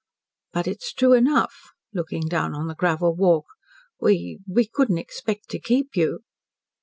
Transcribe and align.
"But 0.51 0.65
it's 0.67 0.93
true 0.93 1.13
enough," 1.13 1.53
looking 1.93 2.27
down 2.27 2.55
on 2.55 2.65
the 2.65 2.73
gravel 2.73 3.13
walk, 3.15 3.45
"we 3.99 4.39
we 4.47 4.65
couldn't 4.65 4.97
expect 4.97 5.49
to 5.49 5.59
keep 5.59 5.95
you." 5.95 6.21